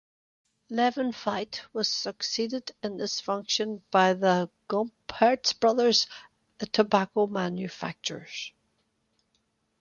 [0.71, 6.07] Levin Veit was succeeded in this function by the Gompertz brothers,
[6.57, 8.51] the tobacco manufacturers.